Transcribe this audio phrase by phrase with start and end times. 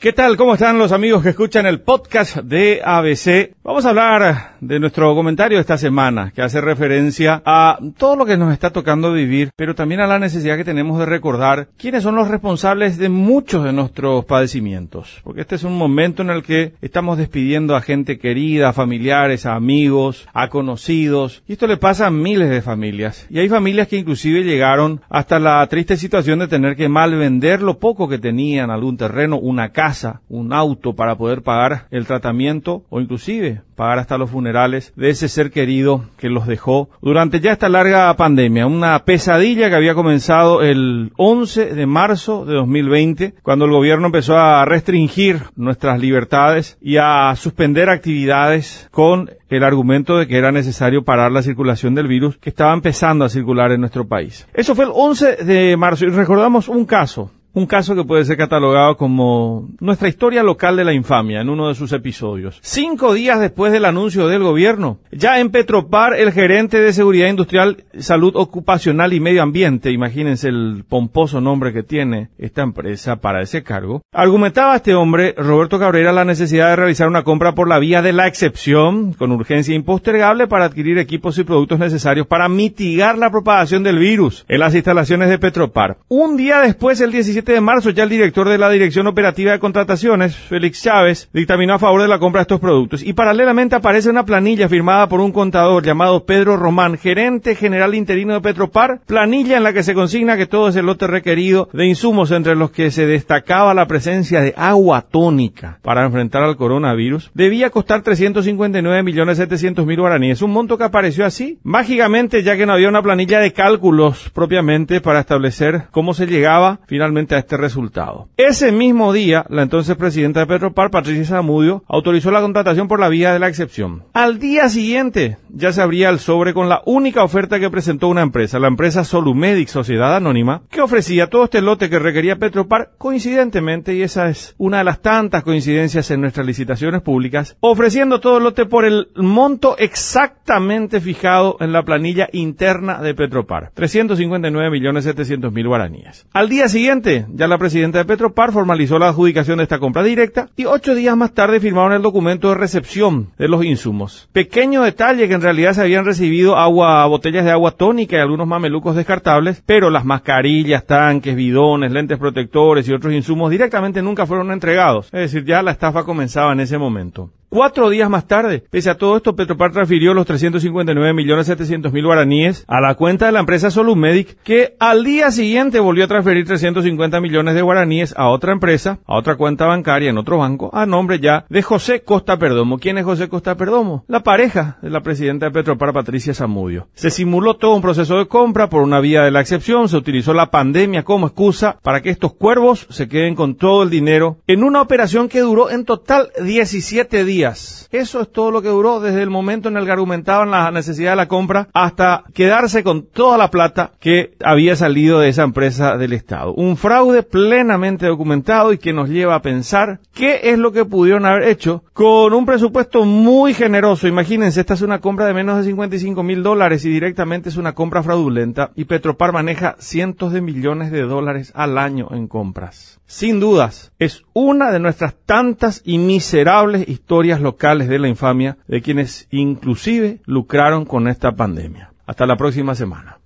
[0.00, 0.38] ¿Qué tal?
[0.38, 3.54] ¿Cómo están los amigos que escuchan el podcast de ABC?
[3.62, 8.24] Vamos a hablar de nuestro comentario de esta semana, que hace referencia a todo lo
[8.24, 12.02] que nos está tocando vivir, pero también a la necesidad que tenemos de recordar quiénes
[12.02, 15.20] son los responsables de muchos de nuestros padecimientos.
[15.22, 19.44] Porque este es un momento en el que estamos despidiendo a gente querida, a familiares,
[19.44, 23.26] a amigos, a conocidos, y esto le pasa a miles de familias.
[23.28, 27.60] Y hay familias que inclusive llegaron hasta la triste situación de tener que mal vender
[27.60, 29.89] lo poco que tenían, algún terreno, una casa,
[30.28, 35.28] un auto para poder pagar el tratamiento o inclusive pagar hasta los funerales de ese
[35.28, 40.60] ser querido que los dejó durante ya esta larga pandemia, una pesadilla que había comenzado
[40.62, 46.98] el 11 de marzo de 2020, cuando el gobierno empezó a restringir nuestras libertades y
[46.98, 52.36] a suspender actividades con el argumento de que era necesario parar la circulación del virus
[52.36, 54.46] que estaba empezando a circular en nuestro país.
[54.52, 58.36] Eso fue el 11 de marzo y recordamos un caso un caso que puede ser
[58.36, 62.58] catalogado como nuestra historia local de la infamia en uno de sus episodios.
[62.62, 67.84] Cinco días después del anuncio del gobierno, ya en Petropar, el gerente de Seguridad Industrial,
[67.98, 73.62] Salud Ocupacional y Medio Ambiente, imagínense el pomposo nombre que tiene esta empresa para ese
[73.62, 78.02] cargo, argumentaba este hombre, Roberto Cabrera, la necesidad de realizar una compra por la vía
[78.02, 83.30] de la excepción, con urgencia impostergable, para adquirir equipos y productos necesarios para mitigar la
[83.30, 85.98] propagación del virus en las instalaciones de Petropar.
[86.08, 89.58] Un día después, el 17 de marzo ya el director de la Dirección Operativa de
[89.58, 93.02] Contrataciones, Félix Chávez, dictaminó a favor de la compra de estos productos.
[93.02, 98.34] Y paralelamente aparece una planilla firmada por un contador llamado Pedro Román, gerente general interino
[98.34, 102.30] de Petropar, planilla en la que se consigna que todo ese lote requerido de insumos
[102.30, 107.70] entre los que se destacaba la presencia de agua tónica para enfrentar al coronavirus, debía
[107.70, 112.72] costar 359 millones 700 mil guaraníes, un monto que apareció así, mágicamente ya que no
[112.72, 118.28] había una planilla de cálculos propiamente para establecer cómo se llegaba finalmente este resultado.
[118.36, 123.08] Ese mismo día, la entonces presidenta de Petropar, Patricia Zamudio, autorizó la contratación por la
[123.08, 124.04] vía de la excepción.
[124.12, 128.22] Al día siguiente, ya se abría el sobre con la única oferta que presentó una
[128.22, 133.94] empresa, la empresa Solumedic Sociedad Anónima, que ofrecía todo este lote que requería Petropar, coincidentemente,
[133.94, 138.44] y esa es una de las tantas coincidencias en nuestras licitaciones públicas, ofreciendo todo el
[138.44, 145.52] lote por el monto exactamente fijado en la planilla interna de Petropar, 359 millones 700
[145.52, 146.26] mil guaraníes.
[146.32, 150.48] Al día siguiente, ya la presidenta de Petropar formalizó la adjudicación de esta compra directa
[150.56, 154.28] y ocho días más tarde firmaron el documento de recepción de los insumos.
[154.32, 158.46] Pequeño detalle que en realidad se habían recibido agua, botellas de agua tónica y algunos
[158.46, 164.52] mamelucos descartables, pero las mascarillas, tanques, bidones, lentes protectores y otros insumos directamente nunca fueron
[164.52, 165.06] entregados.
[165.06, 167.30] Es decir, ya la estafa comenzaba en ese momento.
[167.52, 172.04] Cuatro días más tarde, pese a todo esto, Petropar transfirió los 359 millones 700 mil
[172.04, 176.46] guaraníes a la cuenta de la empresa Solumedic, que al día siguiente volvió a transferir
[176.46, 180.86] 350 millones de guaraníes a otra empresa, a otra cuenta bancaria en otro banco, a
[180.86, 182.78] nombre ya de José Costa Perdomo.
[182.78, 184.04] ¿Quién es José Costa Perdomo?
[184.06, 186.86] La pareja de la presidenta de Petropar, Patricia Zamudio.
[186.94, 190.34] Se simuló todo un proceso de compra por una vía de la excepción, se utilizó
[190.34, 194.62] la pandemia como excusa para que estos cuervos se queden con todo el dinero en
[194.62, 199.22] una operación que duró en total 17 días eso es todo lo que duró desde
[199.22, 203.38] el momento en el que argumentaban la necesidad de la compra hasta quedarse con toda
[203.38, 206.52] la plata que había salido de esa empresa del Estado.
[206.54, 211.26] Un fraude plenamente documentado y que nos lleva a pensar qué es lo que pudieron
[211.26, 214.08] haber hecho con un presupuesto muy generoso.
[214.08, 217.74] Imagínense, esta es una compra de menos de 55 mil dólares y directamente es una
[217.74, 223.00] compra fraudulenta y Petropar maneja cientos de millones de dólares al año en compras.
[223.06, 228.82] Sin dudas, es una de nuestras tantas y miserables historias locales de la infamia de
[228.82, 231.92] quienes inclusive lucraron con esta pandemia.
[232.06, 233.19] Hasta la próxima semana.